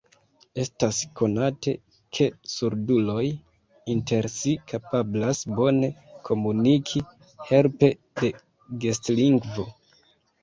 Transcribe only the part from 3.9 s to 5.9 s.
inter si kapablas bone